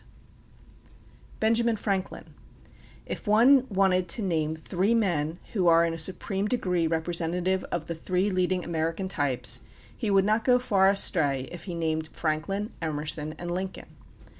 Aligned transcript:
Dunlap 1.39 1.57
1806] 1.77 1.85
BENJAMIN 1.85 2.03
FRANKLIN 2.09 2.33
If 3.05 3.27
one 3.27 3.67
wanted 3.69 4.09
to 4.09 4.23
name 4.23 4.55
three 4.55 4.95
men 4.95 5.37
who 5.53 5.67
are 5.67 5.85
in 5.85 5.93
a 5.93 5.99
supreme 5.99 6.47
degree 6.47 6.87
representative 6.87 7.63
of 7.65 7.83
three 7.83 8.31
leading 8.31 8.63
American 8.65 9.07
types, 9.07 9.61
he 9.95 10.09
would 10.09 10.25
not 10.25 10.43
go 10.43 10.57
far 10.57 10.89
astray 10.89 11.47
if 11.51 11.65
he 11.65 11.75
named 11.75 12.09
Franklin, 12.13 12.71
Emerson, 12.81 13.35
and 13.37 13.51
Lincoln. 13.51 13.95